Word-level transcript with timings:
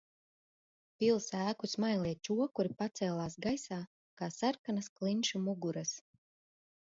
Pils 1.01 1.27
ēku 1.39 1.67
smailie 1.73 2.13
čokuri 2.27 2.71
pacēlās 2.79 3.35
gaisā 3.45 3.79
kā 4.23 4.31
sarkanas 4.39 4.91
klinšu 4.97 5.43
muguras. 5.45 5.95